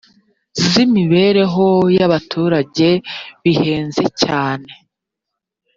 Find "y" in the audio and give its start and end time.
1.97-1.99